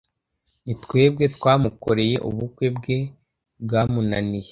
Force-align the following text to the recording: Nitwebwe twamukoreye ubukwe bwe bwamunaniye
Nitwebwe 0.65 1.23
twamukoreye 1.35 2.15
ubukwe 2.29 2.67
bwe 2.77 2.97
bwamunaniye 3.63 4.49